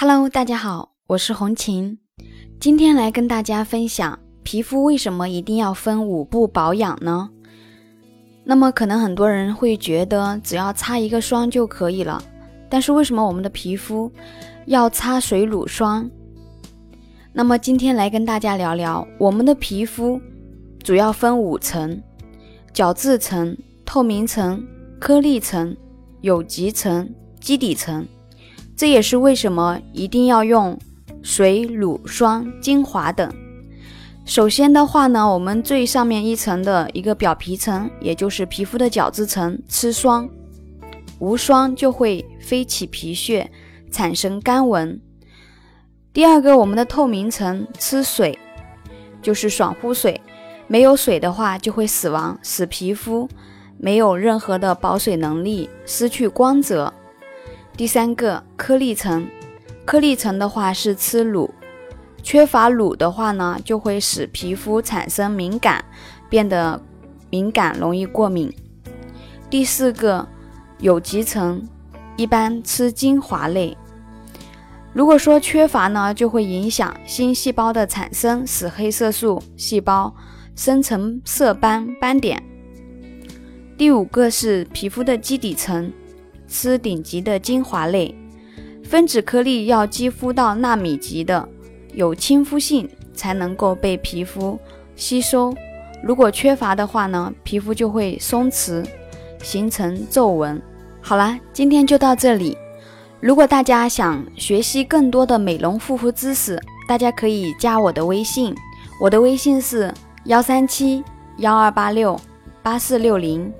[0.00, 1.98] Hello，大家好，我是红琴，
[2.60, 7.28] 今天来跟大家分享皮肤为什么一定要分五步保养呢？
[8.44, 12.22] 那么可能很多人会觉得只要擦一个霜就可以了，
[12.70, 14.08] 但是为什么我们的皮肤
[14.66, 16.08] 要擦水乳霜？
[17.32, 20.20] 那么今天来跟大家聊聊，我们的皮肤
[20.84, 22.00] 主要分五层：
[22.72, 24.64] 角质层、透明层、
[25.00, 25.76] 颗粒层、
[26.20, 28.06] 有极层、基底层。
[28.78, 30.78] 这也是为什么一定要用
[31.20, 33.28] 水、乳、霜、精华等。
[34.24, 40.28] 首先的话呢，我们最上面一层的一个表皮层，也就是皮肤的角质层，吃霜，
[41.18, 43.50] 无霜就会飞起皮屑，
[43.90, 45.00] 产生干纹。
[46.12, 48.38] 第二个，我们的透明层吃水，
[49.20, 50.20] 就是爽肤水，
[50.68, 53.28] 没有水的话就会死亡，使皮肤
[53.76, 56.94] 没有任何的保水能力，失去光泽。
[57.78, 59.24] 第三个颗粒层，
[59.84, 61.54] 颗粒层的话是吃乳，
[62.24, 65.84] 缺乏乳的话呢，就会使皮肤产生敏感，
[66.28, 66.82] 变得
[67.30, 68.52] 敏感，容易过敏。
[69.48, 70.26] 第四个
[70.80, 71.64] 有极层，
[72.16, 73.76] 一般吃精华类。
[74.92, 80.12] 如果说缺乏呢，就会影响新细胞的产生，使黑色素细胞
[80.56, 82.42] 生成色斑斑点。
[83.76, 85.92] 第五个是皮肤的基底层。
[86.48, 88.14] 吃顶级的精华类，
[88.82, 91.46] 分子颗粒要肌肤到纳米级的，
[91.92, 94.58] 有亲肤性才能够被皮肤
[94.96, 95.54] 吸收。
[96.02, 98.84] 如果缺乏的话呢，皮肤就会松弛，
[99.42, 100.60] 形成皱纹。
[101.02, 102.56] 好了，今天就到这里。
[103.20, 108.54] 如果大家想学习更多的美容护肤知识，大家可以加我的微信，
[109.00, 109.92] 我的微信是
[110.24, 111.04] 幺三七
[111.38, 112.18] 幺二八六
[112.62, 113.52] 八四六零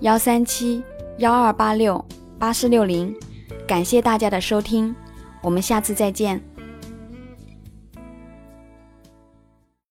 [0.00, 0.82] 幺三七。
[1.18, 2.04] 幺二八六
[2.38, 3.14] 八四六零，
[3.66, 4.94] 感谢大家的收听，
[5.42, 6.40] 我们下次再见。